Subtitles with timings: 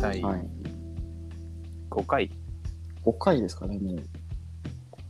[0.00, 0.46] 第はい。
[1.90, 2.30] 5回、
[3.04, 3.96] 5回ですかね、もう。
[3.96, 4.00] 5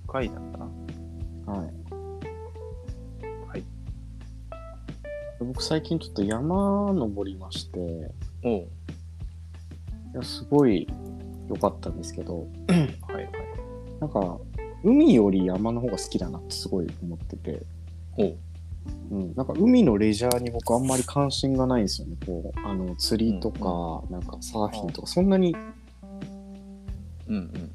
[0.08, 0.64] 回だったな。
[1.46, 1.66] はい。
[3.46, 3.64] はい。
[5.38, 7.82] 僕最近ちょっと山登りまして、い
[8.44, 8.68] おう
[10.14, 10.88] や、すごい
[11.48, 12.74] 良かったんですけど、は
[13.12, 13.30] いはい。
[14.00, 14.40] なんか、
[14.82, 17.62] 海より山の方が好きだなってすごい思ってて、
[18.18, 18.36] おう
[19.10, 22.16] うん、なんか海のレジャーに僕あんまり関心がないんですよね。
[22.24, 25.56] こう、あの、釣りとか、なんかサーフィンとか、そんなに
[27.26, 27.72] うんうん。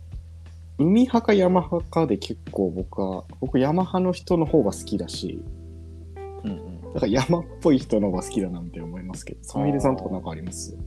[0.77, 5.41] 海派か山派かで結構僕は、僕山派の人の方が好きだし、
[6.43, 6.93] うんうん。
[6.93, 10.77] だから山っぽい人の方が好きだなって思いますけど、サミレさんとかなんかあります？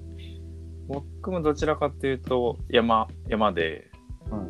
[0.87, 3.91] 僕もどちらかっていうと、山、山で、
[4.31, 4.43] はい。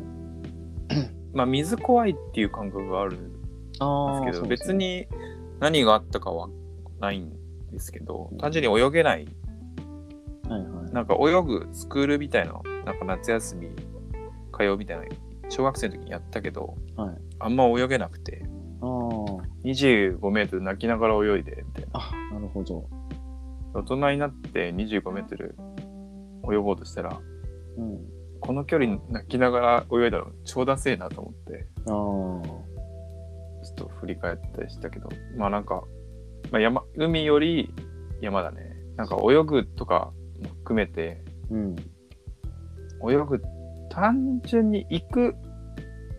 [1.33, 4.73] まあ、水怖いっていう感覚があるんですけど、別。
[4.73, 5.07] に
[5.59, 6.49] 何があったかは
[6.99, 7.33] ないん
[7.71, 9.27] ですけど、単純に泳げない、
[10.47, 10.93] はいはい。
[10.93, 13.69] なんか泳ぐスクールみたいな、なんか夏休み
[14.57, 15.03] 通うみたいな、
[15.49, 17.17] 小学生の時にやったけど、はい。
[17.39, 18.43] あんま泳げなくて、
[18.81, 18.85] あ
[19.63, 21.89] 25メートル泣きながら泳いで、みたいな。
[21.93, 22.87] あ、あ、なるほど。
[23.73, 25.55] 大人になって25メートル
[26.51, 27.19] 泳ごうとしたら、
[27.77, 27.99] うん。
[28.39, 31.91] この距離泣きながら泳いだの超ダセえなと思って、あ
[33.79, 35.83] と振り返ったりしたけど、まあなんか、
[36.51, 37.73] まあ、山、海より
[38.21, 38.75] 山だね。
[38.95, 41.75] なんか泳ぐとかも含めて、あ、うん。
[43.09, 43.41] 泳ぐ、
[43.89, 45.35] 単純に行く、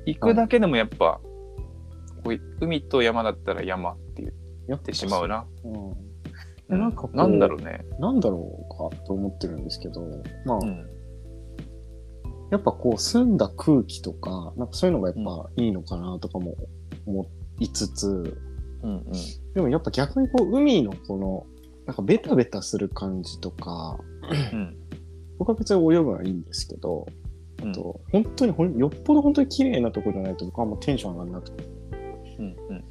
[0.07, 1.21] 行くだけでもやっぱ、
[2.25, 4.33] こう海と山だったら山って言っ
[4.71, 5.29] やってしまう。
[5.29, 5.45] な。
[5.65, 5.93] うん。
[6.73, 7.85] えなんかなんだろうね。
[7.99, 10.07] なんだろうかと思ってるんですけど、
[10.45, 10.87] まあ、うん。
[12.53, 16.55] やっぱこう澄んだ空気とか、なんかそういうのがやっぱいいのかなとかも
[17.07, 17.23] 思
[17.61, 18.09] いつつ、
[18.83, 19.13] うんうん。
[19.55, 21.47] でもやっぱ逆にこう海のこの、
[21.87, 23.99] なんかベタベタする感じとか、
[24.53, 24.77] うん。
[25.39, 27.21] 僕は別に泳ぐのはいいんですけど、うん
[27.61, 31.65] あと本当にほんよっぽど本当に綺麗なとこじゃないと僕はあんまテンション上がらなくて。
[32.39, 32.85] うんうん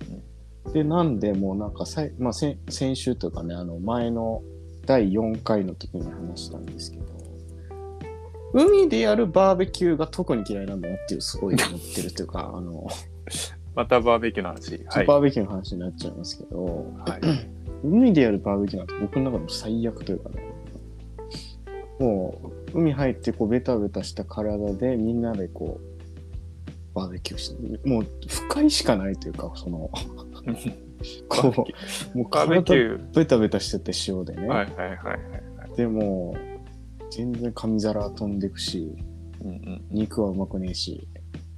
[0.74, 4.44] で、なんでもうなんかさい、まあ、先先週というかね、あの前の
[4.86, 7.06] 第4回の時に話したんですけど、
[8.54, 12.88] 海でやるバーベキューが特に嫌いなんだなっていうすごい思ってるというか、あの、
[13.80, 14.86] またバーベキューの話。
[14.90, 15.06] はい。
[15.06, 17.22] バーベキューの話になっちゃいますけど、はい。
[17.82, 20.54] 海でやるバーベキューなんて僕の中でも最悪というかね、
[21.98, 22.42] も
[22.74, 29.90] う海入ってこうベタベタした体でみんなでこう、バーベキューして、もう不快しかないというか、その、
[31.30, 31.66] こ
[32.14, 34.42] う、もうバーベキ体ュベタベタしてて塩でね。
[34.42, 34.48] ー。
[34.48, 35.78] はいはいはいはい。
[35.78, 36.36] でも、
[37.12, 38.94] 全然紙皿飛んでくし、
[39.42, 41.08] うんうん肉はうまくねえし、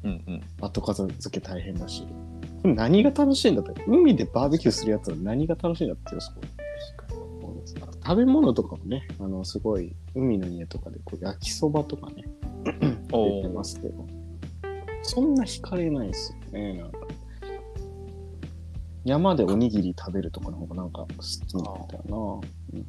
[0.04, 0.42] うんうん。
[0.60, 2.06] 後片付け大変だし。
[2.62, 6.46] これ何が楽しいんだって、海でバーベキューするやつは何が楽しいんだっていう、すごい。
[8.04, 12.24] 食べ物とかもね、あの、すごい、海の家とかでこう焼きそばとかね、
[12.64, 14.08] 出てますけど、
[15.04, 17.00] そんな惹かれないですよね、なんか。
[19.04, 21.08] 山でおにぎり食べるとかの方がなんか好
[21.48, 22.42] きなんだよ
[22.74, 22.78] な。
[22.78, 22.86] うん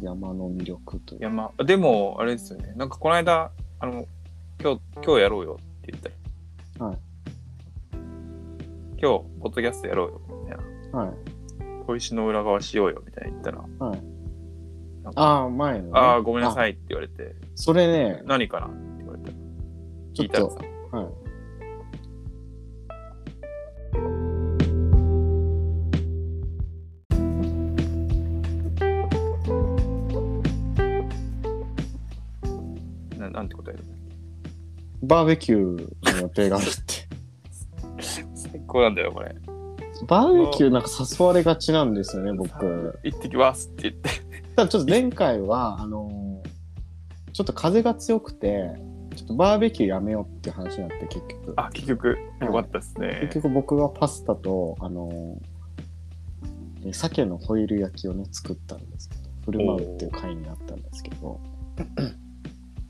[0.00, 1.26] 山の魅力というか。
[1.26, 3.50] 山でもあれですよねなんかこの間
[3.80, 4.06] あの
[4.60, 6.02] 今日今日やろうよって言っ
[6.78, 6.98] たはい。
[9.00, 10.58] 今日ポッドキャストやろうよみたい
[10.92, 11.12] なはい。
[11.86, 14.00] 小石の裏側しようよみたいな言ったらはい。
[15.14, 15.90] ああ、前の、ね。
[15.94, 19.30] ああごめんなあさいって言われてそれね、何かなって言われた
[20.14, 20.56] 聞いたらさ、
[20.92, 21.27] はい。
[35.08, 37.08] バーベキューの予定があるって。
[38.34, 39.34] 最高なんだよこれ
[40.06, 42.98] バーベキューなんか誘われがちなんですよね、僕。
[43.02, 44.10] 行ってきますって言って
[44.54, 46.48] ただちょっと前回は、あのー
[47.34, 48.72] ちょっと風が強くて、
[49.14, 51.54] ちょっとバーベキューやめようって話になって結局。
[51.56, 61.40] あ結局よかったですね結局僕はパスタと、あのーえ鮭のホイル焼きをね、作ったんですけど、振る舞うっていう回になったんですけど、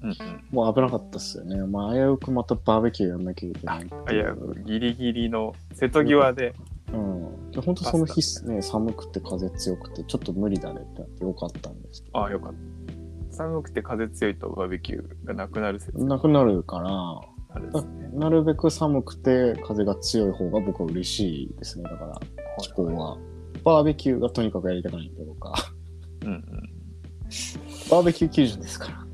[0.03, 1.57] うんうんもう危なかったっすよね。
[1.67, 4.35] まあ、危うくまたバーベキューやんなきゃいけないってあいや
[4.65, 6.55] ギリギリの瀬戸際で
[6.93, 7.51] うん。
[7.51, 12.25] で本当その日ね、寒くて風強くて、ちょっと無理だねってなってよかったんですけど。
[12.25, 21.85] あよかった寒くて風強いとバーベキューがなくなる説なくなるから、ねなるべく寒くて風が強い方が僕は嬉しいですね。
[21.85, 22.21] だから、
[22.61, 23.19] 気候は。
[23.65, 25.55] バーベキューがとにかくやりたくないんで、僕は。
[26.25, 26.43] うんうん
[27.91, 29.08] バーベキュー基準ですから。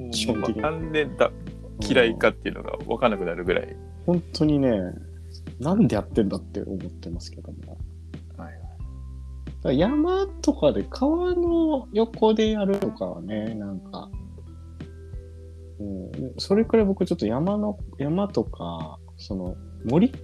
[0.00, 1.30] も基本的にうなんでだ
[1.88, 3.76] 嫌いかっていうのが分からなくなるぐらい。
[4.06, 4.70] 本当にね、
[5.58, 7.76] なんでやってんだって思ってますけども。
[8.36, 8.60] はい
[9.76, 14.10] 山とかで川の横でやるとかはね、なんか、
[15.78, 20.14] うん、それくらい僕ちょっと山の、山とか、その森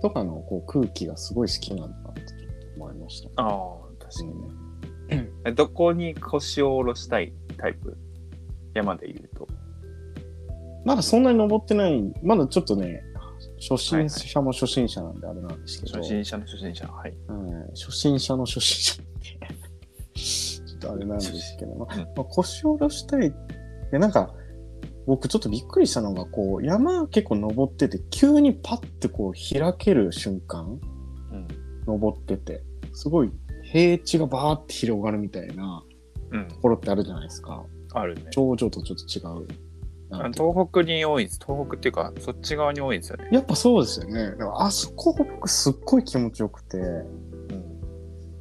[0.00, 3.42] とかのこう空気がすごい好きなんだなってちょっと思いました。
[3.42, 5.30] ああ、確かにね。
[5.44, 7.98] えどこに腰を下ろしたいタイプ？
[8.76, 9.48] 山で言うと。
[10.84, 13.02] まだそんなに登ってない、まだちょっっとね、
[13.58, 16.86] 初心者も初心者なんであれなんですけど、初心者の初心者。
[16.86, 17.10] はい。
[17.26, 19.54] はい初心者の初心者って、
[20.14, 23.32] ちょっとあれなんですけど、まあうんまあ、腰を下ろしたい。
[23.90, 24.34] で、なんか、
[25.06, 30.78] 僕ちょっとびっくりしたのが、こう、山結構登ってて、急にパッてこう開ける瞬間、
[31.32, 31.48] うん。
[31.86, 32.62] 登ってて、
[32.92, 33.32] すごい
[33.62, 35.84] 平地がバーって広がるみたいな
[36.30, 36.56] うんと。
[36.56, 37.64] ころってあるじゃないですか。
[37.92, 38.22] あるね。
[38.30, 39.46] 頂上とちょっと違う。
[40.32, 41.40] 東北に多いです。
[41.44, 43.28] 東北っていうか、そっち側に多いですよね。
[43.32, 44.30] やっぱそうですよね。
[44.30, 46.78] だからあそこ僕すっごい気持ちよくて、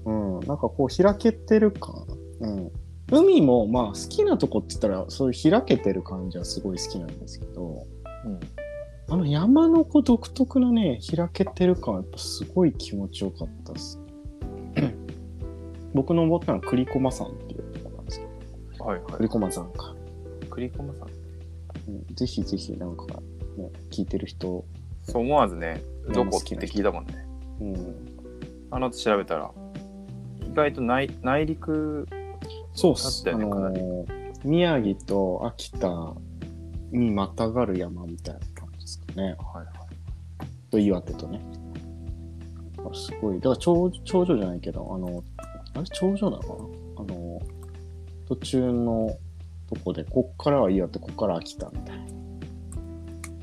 [0.05, 0.37] うん。
[0.37, 2.05] うん、なんかこう開けてる感。
[2.41, 2.71] うん。
[3.11, 7.85] 海もまあ好きなとこって言ったらそういう開けてる感じはすごい好きなんですけど、
[8.25, 8.39] うん。
[9.07, 13.99] あの山の子独特なね、開けてる感はやっぱすごい気持ちよかったです。
[15.93, 17.44] 僕登ったのは栗駒山って
[18.85, 19.13] はいはい。
[19.13, 19.95] 栗駒山か。
[20.49, 21.09] 栗駒さん。
[21.87, 23.05] うん、ぜひぜひなんか、
[23.57, 24.63] ね、聞いてる人、
[25.03, 27.25] そう思わずね、うんどこって聞いたもんね。
[27.61, 27.75] うん、
[28.71, 29.51] あの後調べたら、
[30.41, 32.07] 意外と内内陸、
[32.73, 33.23] そうっす。
[33.27, 35.89] あだったよねかなりのー宮城と秋田
[36.91, 39.23] にまたがる山みたいな感じですかね。
[39.23, 39.65] はいはい。
[40.69, 41.41] と岩手とね。
[42.77, 43.37] あすごい。
[43.37, 45.23] だから頂頂上じゃないけど、あの、
[45.73, 46.84] あれ頂上なのかな
[48.27, 49.17] 途中の
[49.69, 52.05] とこで、こっからは岩手、こっから秋田みたいな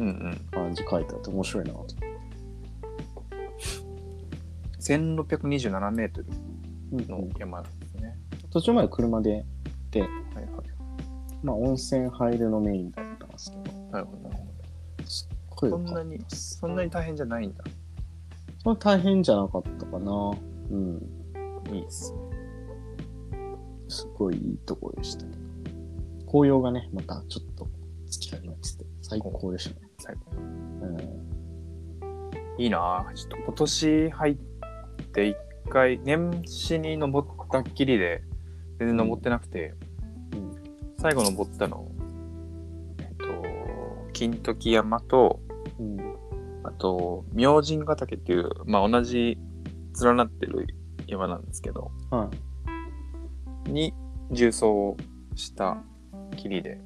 [0.01, 0.41] うんうん。
[0.51, 1.87] 感じ書いてあって面白いなと。
[4.81, 6.27] 1627メートル
[6.93, 8.19] うんの山なんですね。
[8.51, 9.45] 途中まで車で、はい
[10.01, 10.07] はい。
[11.43, 16.25] まあ温泉入るのメインだったんですけど、なるほどなるほすっごいそんなに。
[16.29, 17.65] そんなに大変じゃないんだ。
[18.63, 20.33] そんな大変じゃなかったかな。
[20.71, 21.03] うん。
[21.73, 22.13] いいっす。
[23.93, 25.37] すごいいいところでしたけど。
[26.27, 27.69] 紅葉がね、またちょっと
[28.11, 29.89] 付き合いまして、最高でしたね。
[29.99, 30.37] 最高。
[30.37, 30.85] う
[32.59, 34.35] ん、いいなぁちょっと今年入っ
[35.13, 35.37] て一
[35.71, 38.23] 回、年始に登ったっきりで、
[38.79, 39.75] 全然登ってなくて、
[40.35, 40.53] うん
[40.99, 41.91] 最後登ったの、
[42.99, 43.27] えっと、
[44.13, 45.41] 金時山と、
[45.81, 45.99] うん。
[46.63, 49.37] あと、明神ヶ岳っていう、まあ同じ
[50.01, 50.65] 連なってる
[51.09, 52.52] 山なんですけど、はい。
[53.67, 53.95] に
[54.31, 54.65] 重走
[55.35, 55.83] した
[56.37, 56.81] きりで、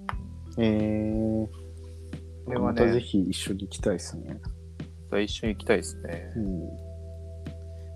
[0.59, 1.47] えー、
[2.45, 4.41] これはね、またぜひ一緒に行きたいですね。
[5.23, 6.41] 一緒に行きたいですねう。
[6.41, 6.63] ん。
[6.65, 6.69] い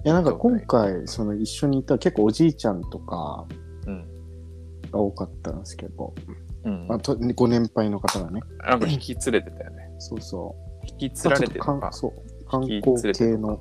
[0.05, 3.47] や、なんか今回、その一緒に行った結構おじいちゃんとか
[3.87, 4.05] うん。
[4.91, 6.15] が多かったんですけど、
[6.65, 6.87] うん。
[6.89, 8.41] まあ、とご年配の方がね。
[8.59, 9.91] なんか引き連れてたよね。
[9.99, 10.55] そうそ
[11.01, 11.25] 引きう。
[11.25, 11.93] 連られてるちょっとのか。
[11.93, 12.45] そう。
[12.47, 13.61] 観光系の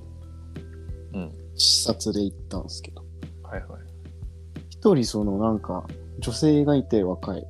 [1.14, 1.32] うん。
[1.56, 3.04] 視察で行ったんですけど、
[3.44, 3.79] はいはい。
[4.80, 5.86] 一人そのなんか
[6.20, 7.46] 女性がいて若い。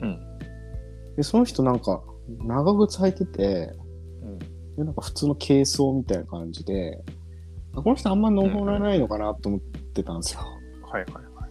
[0.00, 0.38] うん。
[1.16, 2.02] で、その人なんか
[2.42, 3.72] 長靴履いてて、
[4.22, 4.38] うん。
[4.38, 7.02] でなんか普通の軽装みたいな感じで、
[7.74, 10.40] あこの人あんま登らないのかなと思ってたんですよ。
[10.82, 11.46] はいはいは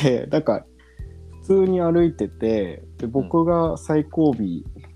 [0.00, 0.02] い。
[0.02, 0.64] で、なんか
[1.42, 4.36] 普通に歩いてて、で僕が最後尾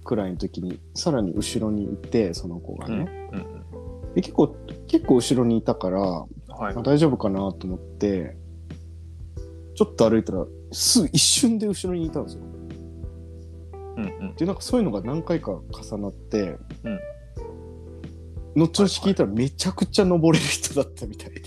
[0.04, 2.92] くらいの時に、さらに後ろにいて、その子がうん。
[2.94, 3.30] うんね。
[3.32, 4.14] うん。
[4.14, 4.56] で結構、
[4.88, 6.26] 結構後ろにいたから、は
[6.72, 6.82] いあ。
[6.82, 8.36] 大丈夫かなと思って、
[9.80, 12.42] ちょっと歩いたら、すぐ一瞬で後ろにいたんですよ。
[13.96, 14.34] うんうん。
[14.34, 17.00] で、なんかそういうのが何回か重なって、うん
[18.56, 21.42] 後々聞いたらめちゃくちゃ登れる人だったみたいで。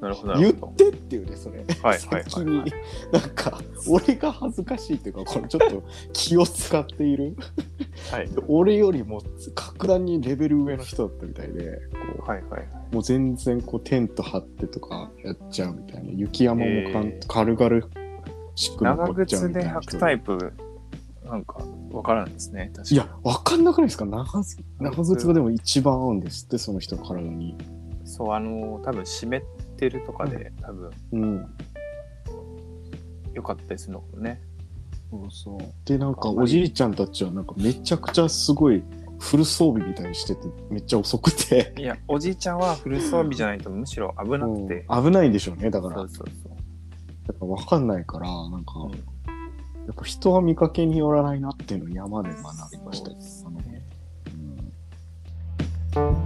[0.00, 1.58] なるほどな言ってっていうね、それ。
[1.58, 2.72] はいはい先に、
[3.12, 5.82] なんか、俺が恥ずかしいというか、これちょっと
[6.12, 7.34] 気を使っている。
[7.34, 8.16] ど。
[8.16, 8.28] はい。
[8.48, 9.22] 俺よりも
[9.54, 11.80] 格段にレベル上の人だったみたいで、
[12.20, 16.12] こはいはいもう全然こうテント張ってとかやっちゃうみたいな。
[16.12, 17.86] 雪山もかん、へー軽々
[18.54, 20.52] しく長登っちゃう靴でみたいな人履くタイプ、
[21.24, 21.58] なんか、
[21.96, 22.70] わからんですね。
[22.90, 24.04] いや、わかんなくないですか？
[24.04, 27.36] 長靴長靴がでも一番合うんですって、その人の体に。
[27.36, 27.56] に。
[28.04, 29.40] そう、あの、多分湿っ
[29.76, 31.46] てるとかで、多分、うん。
[33.32, 34.40] 良かったりするのかもね。
[35.10, 35.58] そうそう。
[35.84, 38.82] で、なんかおじいちゃんたちはなんかめちゃくちゃすごい
[39.18, 41.72] フル装備みたいにしてて、めっちゃ遅くて。
[41.80, 44.84] いや、おじいちゃんはフル装備じゃないとむしろ危なくて。
[44.88, 45.96] うん危ないんでしょうね、だから。
[45.96, 46.52] そうそうそう。
[47.28, 48.92] やっぱ分かんないから、なんか、うん
[49.86, 53.16] やっぱ人は見かけによらないなっていうのを山で学びましたね。
[55.94, 56.24] うん。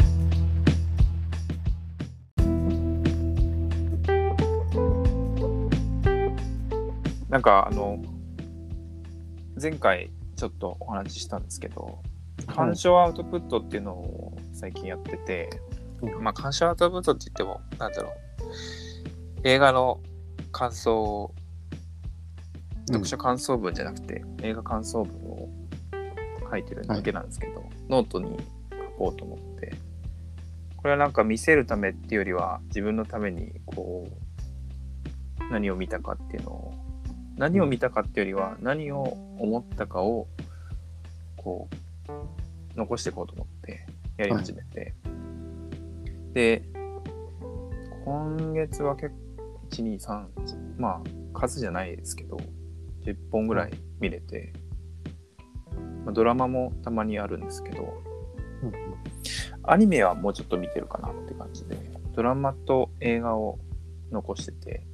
[7.28, 8.02] なんかあの
[9.60, 11.98] 前回ちょっとお話ししたんですけど
[12.46, 15.50] 鑑賞アウトプットっていうのを最近やってて、
[16.00, 16.24] うん。
[16.24, 18.12] まあ鑑賞アウトプットって言ってもなんだろう。
[19.44, 20.00] 映画の
[20.50, 21.34] 感想を
[22.92, 25.48] 読書感想文じゃなくて、映画感想文を
[26.50, 28.36] 書いてるだけなんですけど、ノートに
[28.70, 29.74] 書こうと思って。
[30.76, 36.74] これはなんか見せるためっていうよりは自分のためにこう何を見たかっていうのを
[37.36, 39.02] 何を見たかっていうよりは何を
[39.38, 40.26] 思ったかを
[41.36, 41.68] こ
[42.08, 44.94] う残していこうと思ってやり始めて、
[46.32, 46.62] で
[48.06, 49.14] 今月は結構
[49.70, 50.26] 123
[50.78, 51.02] ま
[51.34, 52.38] あ数じゃないですけど
[53.04, 54.52] 10本ぐらい見れて、
[56.04, 57.82] まあ、ドラマもたまにあるんですけど
[58.62, 58.72] うん
[59.62, 61.76] アニメはもうちょっと見てるかなって感じで
[62.14, 63.58] ドラマと映画を
[64.10, 64.86] 残してて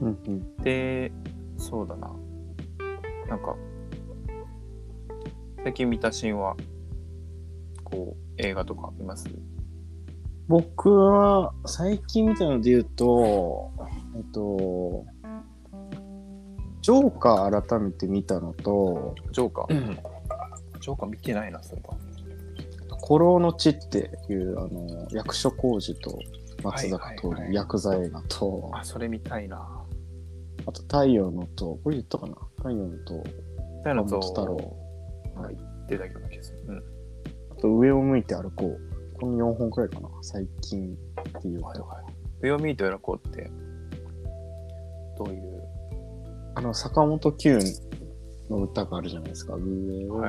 [0.00, 1.12] うんうんで
[1.56, 2.10] そうだな。
[3.28, 3.54] なんか
[5.62, 6.56] 最近見たシーンは
[7.84, 9.28] こう映画とか見ます？
[10.48, 13.70] 僕は最近見たので言うと、
[14.16, 15.04] えっと、
[16.80, 19.94] ジョーカー改めて見たのと、ジョーカー、うん。
[20.80, 21.94] ジョーカー見てないなそれは
[23.06, 26.18] 古老の地っていうあの役所広司と
[26.62, 27.48] 松坂桃李はいはいはい。
[27.48, 29.56] のヤクザ映画と、あそれ見たいな。
[30.66, 32.34] あと太陽の塔、これ言ったかな？
[32.58, 33.22] 太陽の塔、そ
[33.86, 34.56] ういうのと太郎。
[35.34, 35.56] はい。
[35.88, 36.52] 出たような気がす。
[36.52, 36.76] る、うん。
[36.78, 38.80] あと上を向いて歩こう。
[39.18, 40.96] この4本くらいかな、最近
[41.38, 41.66] っていうと。
[41.66, 42.14] はいはい。
[42.42, 43.50] 上を見てこうって。
[45.18, 45.59] どういう
[46.54, 47.58] あの、坂本九
[48.48, 49.54] の歌があるじゃないですか。
[49.54, 50.24] 上を。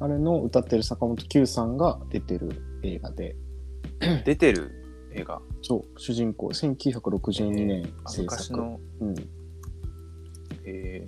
[0.00, 2.50] あれの歌ってる坂本九さんが出てる
[2.82, 3.36] 映画で、
[4.24, 4.72] 出てる
[5.14, 8.24] 映画そう、主人公、1962年あ制作。
[8.24, 9.14] 昔のうん。
[10.64, 11.04] え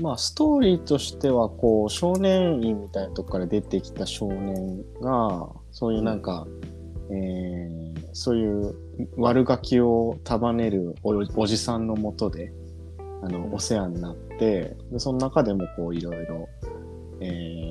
[0.00, 6.46] まあ、ストーリーとしては、こう、少年院みたいなとこから出てきた少年が、そういうなんか、
[7.10, 7.83] えー
[8.14, 8.74] そういう
[9.18, 12.52] 悪ガキを束ねるおおじさんのもとで、
[13.22, 13.54] あの、うん。
[13.54, 16.48] お世話になって、でその中でもこう、いろいろ、
[17.20, 17.26] え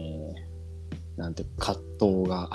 [0.10, 0.14] ー
[1.18, 2.50] なんていうか、葛藤が、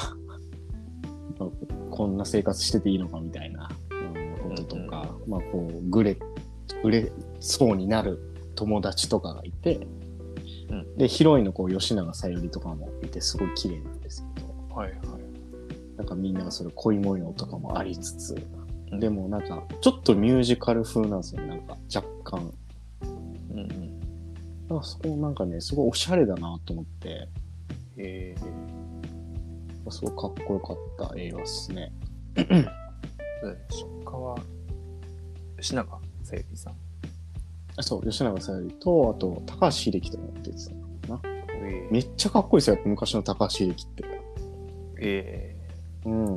[1.91, 6.17] こんな生活してていいのかみたいな、うんこととか、まあ、こう、ぐれ、
[6.83, 8.19] ぐれそうになる
[8.55, 9.87] 友達とかがいて、
[10.71, 10.97] うん。
[10.97, 15.18] で、ヒロインのこう吉永小百合とかもいて、すごい綺麗なんですけど、ー、はいはい
[16.09, 18.35] かみんながそれ恋模様とかもありつつ、
[18.91, 22.53] うんでもなんか、ちょっとミュージカル風なんですよね、なんか若干。
[23.51, 23.69] うんうん
[24.67, 27.29] なんかそこなんかね、すごいおしゃれだなと思って、
[27.99, 30.77] えー、すごいかっこよかっ
[31.11, 31.93] た映画ですね。
[32.35, 32.69] そうだね
[33.71, 34.37] 出荷は
[35.61, 35.85] 吉永
[36.25, 36.75] 小百合さん？
[37.77, 40.71] あそう、吉永小百合と、あと、高橋秀樹とも出てた
[41.11, 41.31] のかな。
[41.63, 44.05] えーめっちゃかっこいいですよ、昔の高橋秀樹って。
[45.01, 45.57] え
[46.09, 46.35] うん。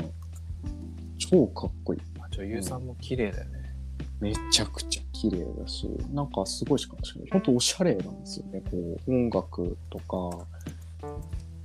[1.17, 1.99] 超かっこいい。
[1.99, 3.75] ー、まあ女優さんも綺麗だよね、
[4.19, 7.29] めちゃくちゃ綺麗だし、なんかすごいしかもしれない。
[7.31, 8.61] 本当おしゃれなんですよね。
[8.69, 10.45] こう、音楽とか、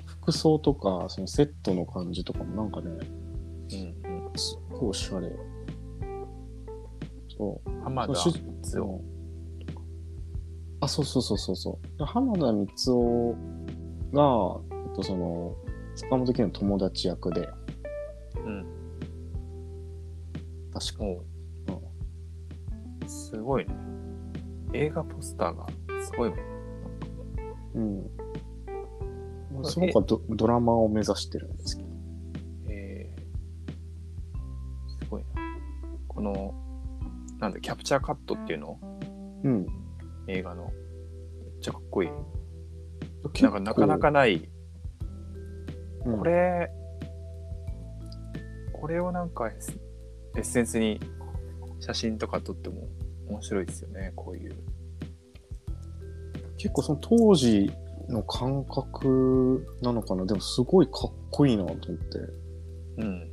[0.04, 3.76] 服装とか、そのセットの感じとかもなんかね、う
[4.08, 5.30] んうん、すっごいおしゃれ。
[7.36, 7.70] そう。
[7.82, 9.16] 浜田そう主光雄
[10.80, 12.04] あ、そうそうそうそうそう。
[12.04, 13.36] 浜田光夫
[14.12, 15.54] が、えっと、その、
[15.94, 17.55] 坂本九の友達役で、うん
[20.72, 21.04] 確か。
[21.04, 21.22] も
[23.04, 23.08] う。
[23.08, 23.74] すごいね。
[24.72, 25.66] 映画ポスターが
[26.02, 26.38] すごいもん。
[27.74, 27.98] うん。
[28.00, 31.88] えその子はドドラマを目指してるんですけど。
[32.68, 35.28] えー、すごいな。
[36.08, 36.54] この
[37.38, 38.78] なんだキャプチャーカットっていうの？
[39.44, 39.66] うん。
[40.28, 40.64] 映画の。
[40.64, 40.72] めっ
[41.60, 42.10] ちゃかっこいい。
[43.42, 44.48] なんかなかなかない。
[46.04, 46.18] うん。
[46.18, 46.70] これ、
[48.86, 49.56] これをなんかエ
[50.36, 51.00] ッセンスに
[51.80, 52.86] 写真とか撮っても
[53.28, 54.54] 面白いですよね、こういう。
[56.56, 57.68] 結構その当時
[58.08, 60.24] の感覚なのかな？
[60.24, 62.18] でもすごいかっこいいなと思って
[62.98, 63.28] うん。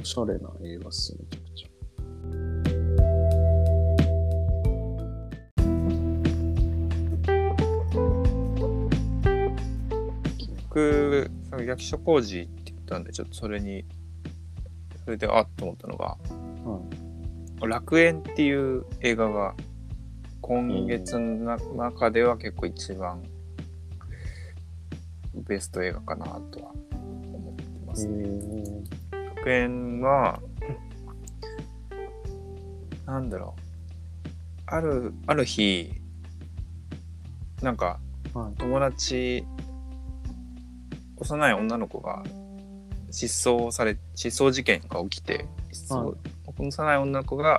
[0.00, 1.68] おしゃれな映画っすねめちゃくちゃ
[10.68, 13.84] 僕、その役所工事って言ったんで、ちょっとそれに、
[15.04, 16.16] それであっと思ったのが、
[17.66, 19.54] 楽園っていう映画が、
[20.40, 23.22] 今月の中では結構一番
[25.34, 26.72] ベスト映画かなとは
[27.32, 28.24] 思ってますね。
[29.12, 30.40] え楽園は、
[33.06, 33.60] なんだろう。
[34.66, 35.92] あるある日
[37.60, 37.98] なんか
[38.32, 38.58] はい。
[38.58, 39.44] 友達
[41.16, 42.22] 幼い女の子が
[43.10, 46.16] 失踪され失踪事件が起きて失踪、はい
[46.58, 47.58] 幼い女の子が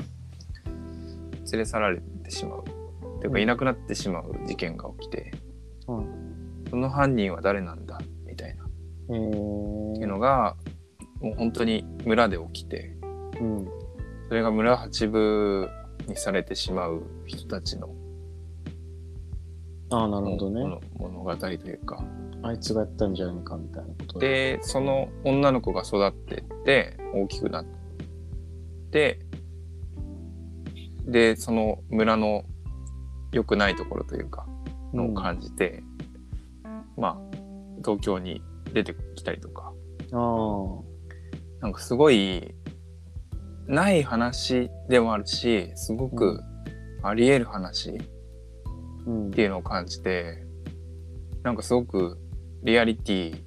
[1.51, 2.72] 連れ去られてしまうと
[3.25, 5.32] いうかうんいなくなってしまう事件が起きて、
[5.88, 6.06] はい。
[6.70, 8.00] その犯人は誰なんだ？
[8.27, 8.65] みたいな、
[9.10, 9.91] えー。
[9.94, 10.56] っていうのが
[11.20, 12.96] もう本当に村で起きて
[13.39, 13.68] うん。
[14.27, 15.68] それが村八分
[16.08, 17.89] にされてしまう人たちの
[19.91, 20.62] ああ、なるほどね。
[20.62, 22.03] 物物語というか
[22.43, 24.57] あいつがやったんじゃないかみたいなことで。
[24.57, 27.65] でその女の子が育ってって大きくなっ
[28.91, 29.19] て
[31.05, 32.43] でその村の
[33.31, 34.45] 良くないところというか
[34.93, 35.83] のを感じて、
[36.98, 37.17] まあ
[37.77, 38.41] 東京に
[38.74, 39.71] 出てきたりとか
[40.13, 40.91] ああ。
[41.62, 42.55] なんかすごい
[43.67, 46.41] ない話でもあるしすごく
[47.03, 47.98] あり得る話
[49.08, 49.31] っうん。
[49.31, 50.43] ていうのを感じて
[51.43, 52.17] なんかすごく
[52.63, 53.41] リアリティ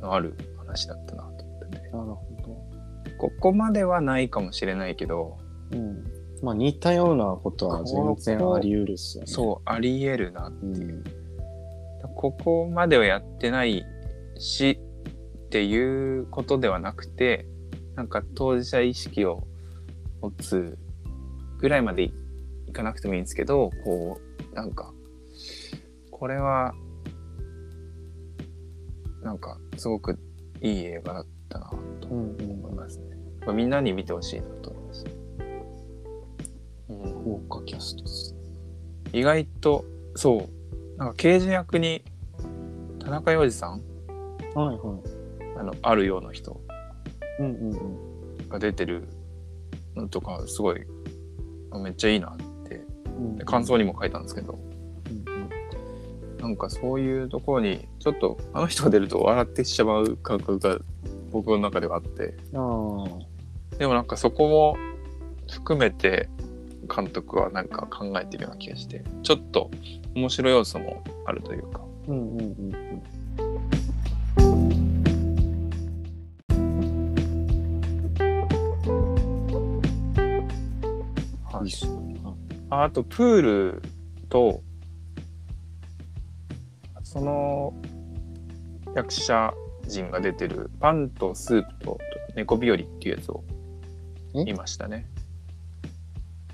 [0.00, 1.82] のある話だったなと思ってて。
[1.90, 2.24] なるほ
[3.18, 5.38] ここまではないかもしれないけど、
[5.70, 5.78] ど。
[5.78, 6.04] うん。
[6.42, 9.30] まあ似たようなことは全然あり得るっすよね。
[9.30, 10.48] そう、あり得るな。
[10.48, 10.66] う。
[10.66, 11.04] ん。
[12.16, 13.84] ここまではやってない
[14.38, 14.78] し、
[15.46, 17.46] っていうことではなくて、
[17.94, 19.46] なんか当事者意識を
[20.20, 20.76] 持つ
[21.58, 22.12] ぐらいまでい
[22.66, 24.23] いかなくてもいいんですけど、こう、
[24.54, 24.92] なんか、
[26.10, 26.72] これは、
[29.22, 30.18] なんか、すごく
[30.62, 31.70] いい映画だったな
[32.00, 32.08] と。
[32.08, 33.16] 思いますね。
[33.44, 35.04] まあみんなに見てほしいなと思います。
[36.88, 38.40] うん豪華キャストっすね。
[39.12, 39.84] 意外と
[40.14, 40.48] そ
[40.96, 42.02] うなんか刑事役に
[43.00, 43.82] 田中洋次さん？
[44.54, 45.58] はいはい。
[45.58, 46.60] あのあるような人
[47.38, 48.48] うんうんうん。
[48.48, 49.08] が出てる
[49.96, 50.82] のとかすごい
[51.70, 52.36] あめっちゃいいな
[53.36, 54.58] で感想にも書いたんですけど、
[55.08, 55.48] うん。
[56.38, 60.78] なんかそういうところにちょっとあの人が出ると笑ってしまう感覚が
[61.30, 62.34] 僕の中ではあって。
[63.78, 64.76] でもなんかそこも
[65.50, 66.28] 含めて
[66.94, 69.02] 監督はなんか考えてるような気がして。
[69.22, 69.70] ちょっと
[70.14, 71.80] 面白い要素もあるというか。
[71.82, 72.10] あ。
[72.10, 73.02] うんうんうんうん。
[82.74, 83.82] ああとプール
[84.28, 84.60] と
[87.04, 87.72] その
[88.96, 89.54] 役者
[89.86, 91.98] 陣が出てるパンとスープと
[92.34, 93.44] 猫日和っていうやつを
[94.34, 94.44] え？
[94.44, 95.08] 見ましたね。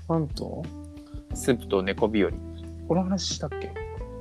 [0.07, 0.63] パンと？
[1.33, 2.29] スープと猫日和。
[2.87, 3.73] この話したっけ？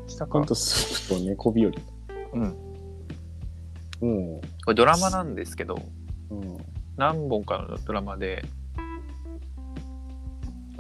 [0.07, 0.39] したか？
[0.39, 1.73] パンとスープと猫日和。
[2.33, 2.43] うん。
[4.01, 4.41] うん。
[4.41, 5.79] これドラマなんですけど
[6.31, 6.57] うん。
[6.97, 8.43] 何本かのドラマで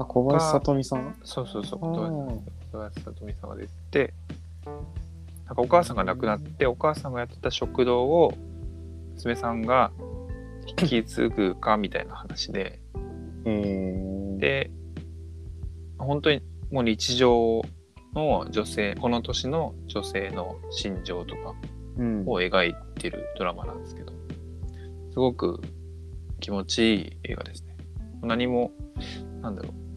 [0.04, 1.14] あ、小林さとみさん？
[1.24, 1.78] そうそうそう。
[1.78, 4.14] あ小ー林さとみさんが出て
[5.46, 8.32] なんかお母さんが亡くなってお母さんがやってた食堂を
[9.14, 9.90] 娘さんが
[10.66, 12.78] 引き継ぐかみたいな話で。
[13.46, 14.70] えー、で
[15.96, 17.62] 本当にもう日常
[18.14, 21.54] の女性この年の女性の心情とか
[21.96, 22.24] うん。
[22.26, 24.12] を描いてるドラマなんですけど
[25.12, 25.62] すごく
[26.40, 27.76] 気持ちいい映画ですね。
[28.22, 28.72] 何も
[29.40, 29.89] なんだろう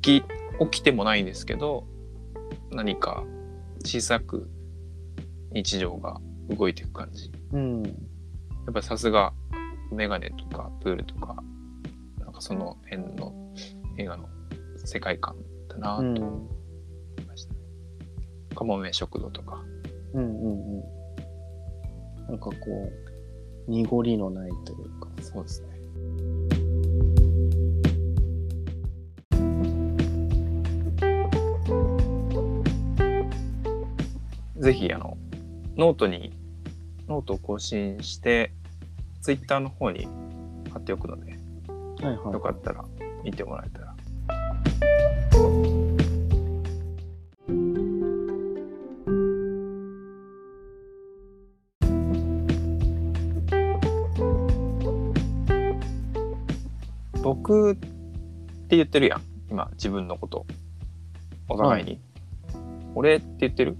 [0.00, 0.24] 起き
[0.60, 1.84] 起きてもないんですけど
[2.70, 3.24] 何か
[3.84, 4.48] 小さく
[5.52, 6.20] 日常が
[6.50, 7.82] 動いていく感じうん。
[7.82, 7.90] や
[8.70, 9.32] っぱさすが
[9.92, 11.36] メガネとかプールとか
[12.18, 13.32] なんかその辺の
[13.96, 14.28] 映画の
[14.84, 15.36] 世界観
[15.68, 16.16] だなとうん。
[16.18, 16.48] 思
[17.18, 17.60] いましたね。
[18.54, 19.62] かもめ食堂とか。
[20.14, 20.82] うんうんうん。
[22.28, 22.52] なんかこ
[23.66, 25.08] う、濁りのないというか。
[25.22, 25.68] そうですね。
[34.58, 35.16] ぜひあの
[35.76, 36.32] ノートに
[37.06, 38.52] ノートを更新して
[39.22, 40.06] ツイッターの方に
[40.72, 41.38] 貼っておくので
[42.02, 42.32] はいはい。
[42.32, 42.84] よかったら
[43.24, 43.94] 見てもらえたら。
[57.22, 59.22] 僕って言ってるやん。
[59.50, 60.46] 今自分のこと。
[61.48, 62.00] お互いに、
[62.94, 63.76] 俺って言ってる？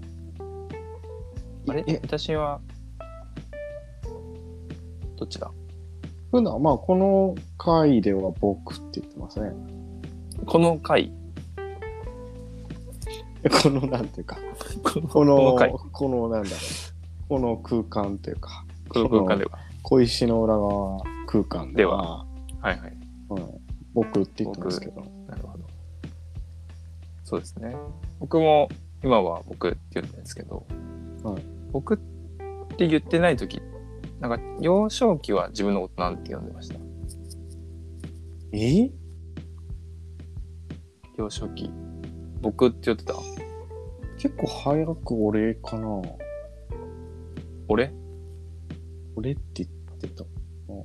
[1.69, 1.83] あれ？
[1.87, 2.59] え、私は。
[5.17, 5.51] どっちだ？
[6.31, 9.51] 普段、まあ、この回では僕って言ってますね。
[10.45, 11.11] この回？
[13.63, 14.37] この、なんていうか、
[14.83, 15.57] この
[15.91, 19.59] この、なんだろう、この空間というか、この空間では。
[19.81, 22.25] 小石の裏側空間では、
[22.61, 22.63] は。
[22.63, 22.79] いはい。
[23.29, 23.49] うん。
[23.93, 25.63] 僕って言ってますけど、なるほど。
[27.23, 27.75] そうですね。
[28.19, 28.67] 僕も
[29.03, 30.65] 今は僕って言うんですけど、
[31.23, 31.97] はい僕っ
[32.77, 33.61] て言ってない時
[34.19, 36.75] なんか幼少期は自分のことなんて呼んでました。
[38.51, 38.89] え？
[41.17, 41.71] 幼少期。
[42.41, 43.13] 僕って言ってた？
[44.17, 46.01] 結構早く俺かな。
[47.67, 47.93] 俺？
[49.15, 50.23] 俺って言ってた。
[50.23, 50.83] うん。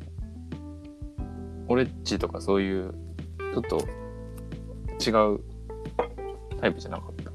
[1.68, 2.94] 俺っちとかそういう
[3.54, 3.78] ちょっと
[5.08, 5.40] 違う
[6.60, 7.32] タイプじゃなかった。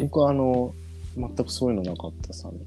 [0.00, 0.74] 僕はあの、
[1.16, 2.58] 全くそういうのなかったさ、ね。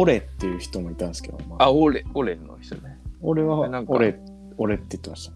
[0.00, 4.20] 俺っていう人もいたんですけど、まあ、あ俺俺の人ね俺はなんか俺、
[4.56, 5.32] 俺って言ってました。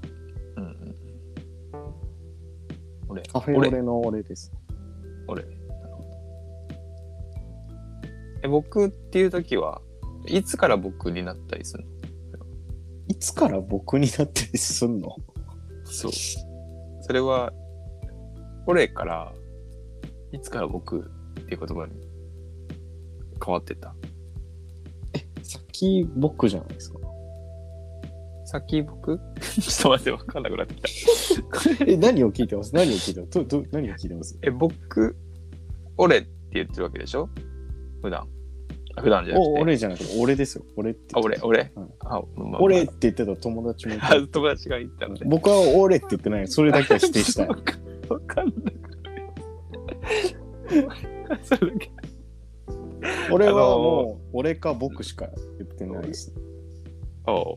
[0.57, 0.94] うんうん
[3.09, 4.53] 俺カフェオレの俺です。
[5.27, 6.09] 俺なるほど
[8.44, 9.83] え僕っていう時は
[10.27, 11.90] いつから僕になったりするの？
[13.09, 15.16] いつから僕になったりすんの？
[15.85, 16.12] そう。
[17.05, 17.53] それは、
[18.66, 19.33] 俺から、
[20.31, 21.03] いつから僕っ
[21.44, 21.92] ていう言葉に
[23.44, 23.92] 変わってた？
[25.82, 26.98] さっき僕じゃないですか。
[28.44, 29.18] さっき僕？
[29.40, 31.84] ちょっと待って、わかんなくなってきた。
[31.90, 32.72] え、何を聞いてます？
[32.74, 33.32] 何を聞いてます？
[33.32, 34.38] どど何を聞いてます？
[34.42, 35.16] え、僕、
[35.96, 37.28] 俺って言ってるわけでしょ？
[38.00, 38.28] 普段。
[38.94, 39.50] あ普段じゃなくて。
[39.50, 40.64] お俺じゃなくて、俺ですよ。
[40.76, 41.72] 俺ってあ、言って俺、俺？
[41.74, 45.24] うんあ、まあまあまあ俺って言ってた友達もいたあ 友達が言ったので。
[45.24, 46.46] 僕は俺って言ってない。
[46.46, 47.56] それだけは否定したいわ。
[47.56, 47.74] か
[48.08, 48.78] わかんなくなる。
[51.42, 51.90] それだけ。
[53.30, 56.32] 俺はもう、俺か僕しか言ってないです。
[57.26, 57.56] おう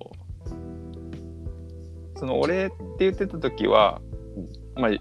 [2.17, 4.01] その俺って言ってた時は、
[4.75, 4.91] まあ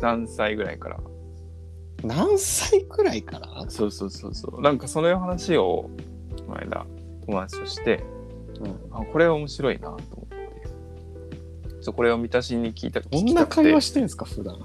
[0.00, 1.00] 何歳ぐらいから？
[2.02, 3.64] 何歳くらいから？
[3.70, 5.90] そうそうそうそうなんかその話を
[6.46, 6.84] この間
[7.26, 8.02] 友達として
[8.60, 8.72] うん。
[8.92, 10.34] あこれ面白いなと思って
[11.80, 14.56] そうこれを満たしに聞いたどんな会話してんすか、普段。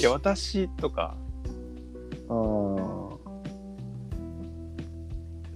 [0.00, 1.16] いや私とか。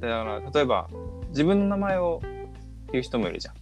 [0.01, 0.89] だから例えば
[1.31, 2.21] 自分の名前を
[2.93, 3.55] 言う人もいるじゃん。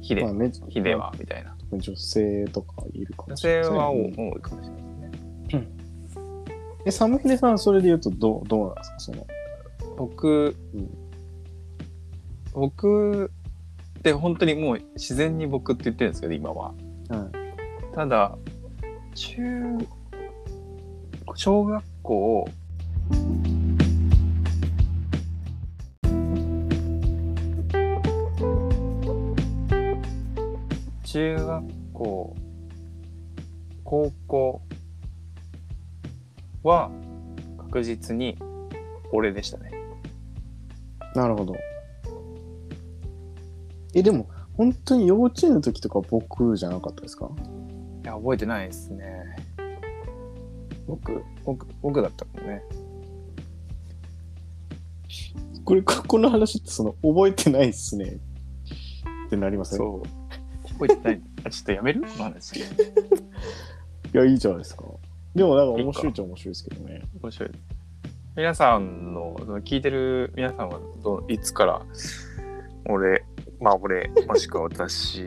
[0.00, 1.56] ヒデ、まあね、ヒデはみたいな。
[1.72, 3.64] 女性とかいるか女もしれない。
[3.64, 6.32] 性は多うんいかもしれないですね。
[6.84, 8.98] え、サムヒデさん、それで言うとどう、どうなんですか？
[8.98, 9.26] その、
[9.96, 10.90] 僕、うん。
[12.52, 13.30] 僕
[13.98, 16.74] って本当にもう自然に僕って言ってるんですけど今は。
[17.08, 17.94] はい。
[17.94, 18.36] ただ
[19.14, 19.78] 中
[21.34, 22.48] 小学校。
[31.04, 32.36] 中学校。
[33.84, 34.62] 高校
[36.62, 36.90] は
[37.58, 38.38] 確実に
[39.12, 39.70] 俺でしたね。
[41.14, 41.54] なるほど。
[43.94, 47.28] え、でも、本当に幼稚園の時とか僕じゃなかったですか？
[48.04, 49.04] いや覚えてないですね
[50.92, 52.62] 僕僕僕だったもんね
[55.64, 58.18] これ、この話ってその、覚えてないっすね。
[59.26, 59.78] ってなりません？
[59.78, 62.02] そう覚えてない あちょっとやめる？
[62.02, 62.62] この話 い
[64.12, 64.84] や、いいじゃないですか。
[65.34, 67.02] でも、なんか面白いっちゃ面白いですけどね。
[67.22, 67.50] 面白い
[68.36, 71.82] 皆さんのその聞いてる皆さんはどういつから
[72.88, 73.24] 俺
[73.60, 75.22] まあ俺もしくは私、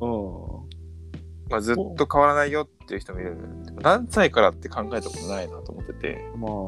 [0.00, 0.47] うん。
[1.48, 6.24] まあ、ずっと変わらないよっていう人もいるでも何歳からって考えたことないなと思ってて。
[6.36, 6.60] まあ、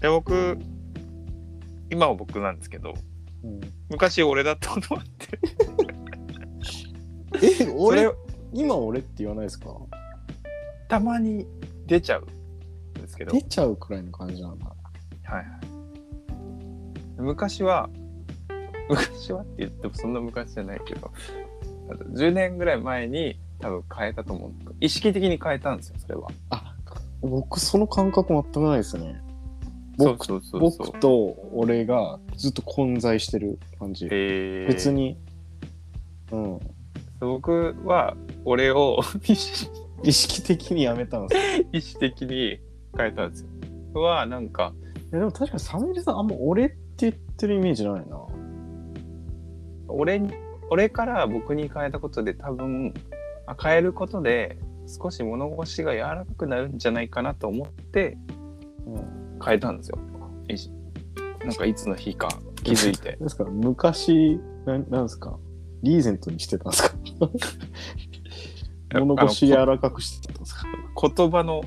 [0.00, 0.58] で僕
[1.90, 2.94] 今は僕なんですけど
[3.44, 5.38] うん、昔俺だったこともあって。
[7.62, 8.10] え、俺、
[8.52, 9.76] 今俺って言わないですか？
[10.88, 11.46] たまに
[11.86, 12.26] 出ちゃうん
[13.00, 13.30] ですけど。
[13.30, 14.74] 出ちゃうくらいの感じなんだ。
[15.28, 15.44] はいはい。
[17.18, 17.90] 昔は、
[18.88, 21.10] 昔はって言ってもそんな昔じゃないけど、
[21.90, 24.52] あと10年ぐらい前に多分変えたと思う。
[24.80, 26.28] 意識的に変えたんですよ、それは。
[27.20, 29.20] 僕、その感覚全くないですね。
[29.98, 30.86] 僕そうそうそう。
[30.88, 34.06] 僕と俺がずっと混在してる感じ。
[34.06, 34.92] えー別。
[34.92, 35.18] に、
[36.30, 36.60] うん。
[37.20, 39.00] 僕は俺を
[40.02, 41.66] 意識的にやめたんですよ。
[41.72, 42.60] 意識的に
[42.96, 43.48] 変えたんですよ。
[44.00, 48.20] は、なんか、いやでも確かにサムエルさんあんま俺って言ってるイメージないな。
[49.88, 50.32] 俺に、
[50.70, 52.92] 俺から僕に変えたことで多分、
[53.46, 58.18] あ変えることで少し物腰が柔らかくなるんじゃないかなと思って、
[58.86, 59.38] うん。
[59.44, 59.98] 変えたんですよ。
[61.44, 62.28] なんかいつの日か
[62.62, 63.16] 気づいて。
[63.22, 65.38] ですか昔、ななんですか？
[65.82, 66.96] リーゼントにしてたんですか？
[69.00, 70.66] 物腰柔らかくしてたんですか？
[71.16, 71.62] 言葉の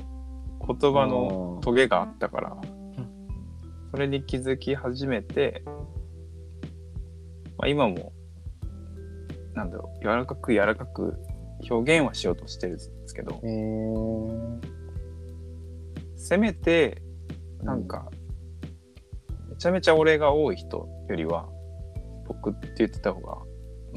[0.66, 2.56] 言葉のトゲがあったから、
[3.92, 5.72] それに気づき始めて、ま
[7.66, 8.12] あ、今も
[9.54, 11.14] なんだろう柔らかく柔らかく
[11.70, 14.58] 表現はしようとしてるんですけどえー、
[16.16, 17.02] せめて
[17.62, 18.10] なんか、
[19.50, 21.48] めちゃめちゃ俺が多い人よりは
[22.26, 23.38] 僕って言ってた方が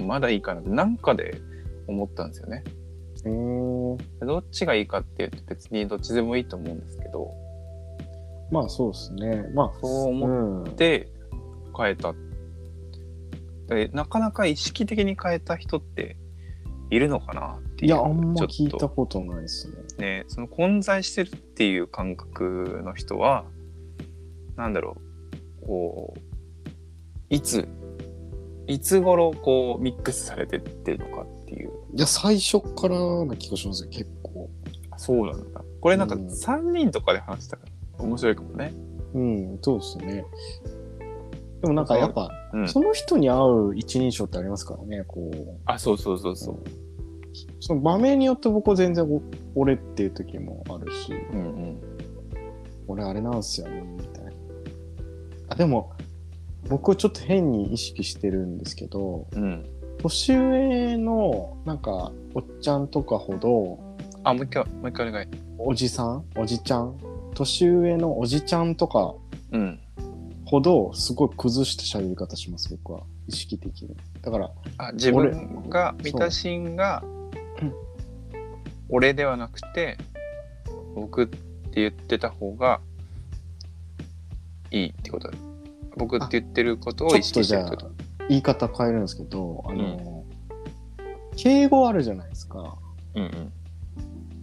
[0.03, 1.41] まだいいかなってなんかで
[1.87, 2.63] 思ったんですよね。
[3.25, 7.31] えー、どっちがいいかっていうと別にどっちでもいいと思うんですけど
[8.51, 9.49] まあそうですね。
[9.53, 10.63] まあ、そう思うん。
[10.63, 11.11] って
[11.77, 12.13] 変えた。
[13.67, 16.17] でなかなか意識的に変えた人って
[16.91, 19.75] いるのかなっていういや、あんまちょっ聞いたとことないですね。
[19.97, 23.45] ねその混在してるっていう感覚の人は
[24.55, 24.97] なんだろ
[25.63, 26.19] うこう
[27.29, 27.67] いつ
[28.67, 34.49] いつ頃こうミックスされてってるのかっていういや、最初からな気がしますよ、結構。
[34.97, 38.73] そうなんだこれなんかうん3人とかで話したから面白いかもね。
[39.13, 40.25] うん、そうですね。
[41.61, 42.67] でもなんかやっぱ、うん。
[42.67, 45.59] その人に合う一人称ってありますからね、こう。
[45.65, 46.63] あそうそうそうそう。
[47.59, 49.21] その場面によって僕は全然お
[49.55, 51.81] 俺っていう時もあるし、うんうん。
[52.87, 54.31] 俺あれなんすよね、みたいな。
[55.49, 55.93] あ、でも、
[56.69, 59.65] 僕はちょっと変に意識してるんですけど、うん。
[59.97, 63.79] 年上の、なんか、おっちゃんとかほど、
[64.23, 65.27] あもう一回もう一回お願い。
[65.57, 66.95] おじさんおじちゃん
[67.35, 69.13] 年上のおじちゃんとか
[69.51, 69.79] うん
[70.45, 73.01] ほど、すごい崩した喋り方します、僕は。
[73.27, 73.95] 意識的に。
[74.21, 77.03] だから、あ自分が見たシーンが
[77.61, 77.73] うん
[78.89, 79.97] 俺ではなくて
[80.93, 81.39] 僕って
[81.73, 82.79] 言ってた方が
[84.69, 85.31] いいってこと
[85.97, 90.23] 僕って言ってることを意ちょっとじゃあ識してるってこ、言い方変えるんですけど、あの、
[91.35, 92.59] 敬語あるじゃないですか。
[92.59, 92.77] と
[93.15, 93.51] うんうん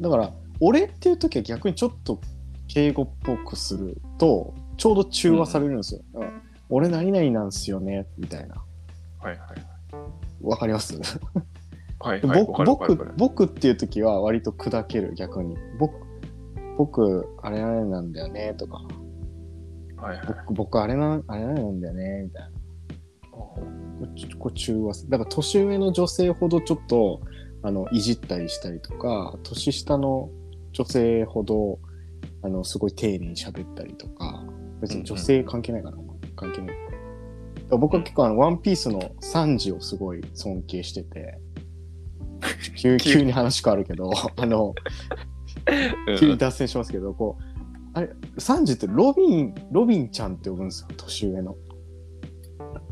[0.00, 2.20] だから、俺っていう時は逆にちょっと
[2.72, 6.00] 敬語っぽくすると、ちょうど中和されるんですよ。
[6.14, 6.42] うん
[6.74, 8.54] 俺何々なんすよね、みたいな。
[9.20, 9.38] はいはい
[10.40, 10.96] わかります？
[12.00, 15.54] はいはいはい僕僕僕っていう時は割と砕ける、逆に。
[15.78, 15.92] 僕、
[16.78, 18.80] 僕、あれあれなんだよね、とか。
[19.96, 22.50] はいはい僕、僕あれな、あれなんだよね、みたいな。
[23.30, 23.62] こ
[24.00, 27.20] うちこう中和すだから年上の女性ほどちょっと
[27.62, 30.30] あのいじったりしたりとか年下の
[30.72, 31.78] 女性ほど
[32.42, 34.44] あのすごい丁寧に喋ったりとか
[34.80, 35.98] 別に女性関係ないかな、
[36.34, 36.76] 関係ない
[37.70, 41.38] 僕は結構あの、ワンピースのサンジをすごい尊敬してて
[42.76, 44.74] 急急急に話変わるけど あの
[46.06, 47.42] うん急に脱線しますけどこう
[47.94, 51.56] あれサンジってロビンロビンちゃんって呼ぶんですよ年上の。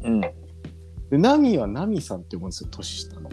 [0.05, 3.29] うんでナミはナミさんって呼ぶんですよ年下の。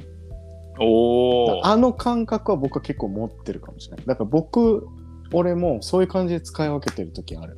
[0.80, 4.06] おおあの感覚は僕は結構持ってるかもしれない。
[4.06, 4.88] だから僕、
[5.34, 7.58] 俺もそういう感じで使い分けてる時ある。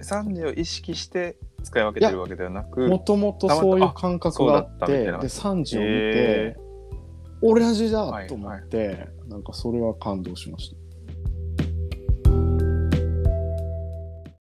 [0.00, 6.56] 3時を意識して使い分けてるわけではなくもともとそういう感覚があって、で、たいな3時を見てへ、
[7.42, 10.76] 俺味だはいと思って、なんかそれは感動しました。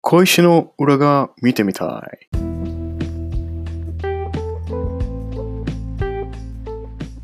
[0.02, 1.88] 小石の裏側見てみたい。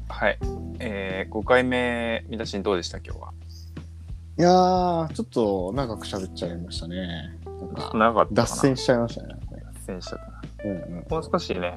[0.09, 0.39] はい
[0.79, 2.99] えー、5回目見出しにどうでした？
[2.99, 3.33] 今日は
[4.39, 7.39] いやー、ちょっと長く喋っちゃいましたね。
[7.45, 9.35] なんか長かったかな脱線しちゃいましたね。
[9.75, 11.07] 脱線しちゃったなうんうん。
[11.11, 11.75] もう少しね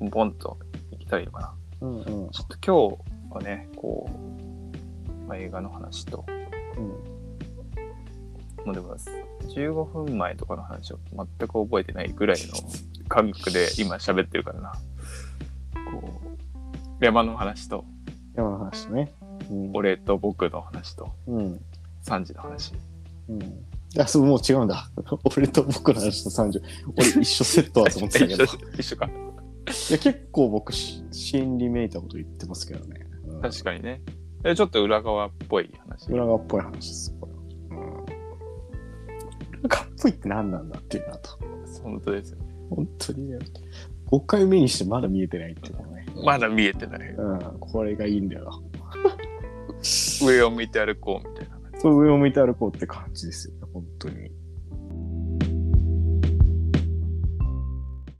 [0.00, 0.58] ボンと
[0.92, 2.04] いきたいのかなうんうん。
[2.30, 2.98] ちょっと今
[3.30, 6.24] 日はねこう、まあ、映画の話と
[6.76, 6.88] うん
[8.66, 8.96] もうでも
[9.54, 12.54] 15分前とかの話を全く覚えてないぐらいの
[13.08, 14.72] 感覚で今喋ってるからな
[15.90, 16.20] こ
[17.00, 17.84] う山の話と
[18.34, 19.14] 山の話ね。
[19.50, 19.70] うん。
[19.72, 21.60] 俺と僕の話とうん。
[22.06, 22.72] 3時の話
[23.28, 23.42] うん。
[23.42, 23.46] い
[23.94, 24.88] や、そう、もう違うんだ。
[25.36, 26.62] 俺と僕の話と30。
[26.96, 28.44] 俺一緒セットだと思ってたけど。
[28.44, 29.10] い一緒か
[29.90, 33.00] や、結構僕し、心理めいたこと言ってますけどね。
[33.26, 34.00] うん確かにね
[34.42, 37.16] でちょっと裏側っぽい話裏側っぽい話です。
[37.20, 37.86] これうん。
[39.60, 41.30] 裏側っぽいって何なんだっていうなと。
[41.82, 43.38] 本当ですよね本当にね。
[44.06, 46.06] 5回目にしてまだ見えてないっていうのね。
[46.24, 47.58] まだ見えてないうん。
[47.58, 48.62] これがいいんだよ。
[50.22, 51.55] 上を向いて歩こうみたいな
[51.94, 54.30] 上を向いて歩こうって感じですよね、本当に。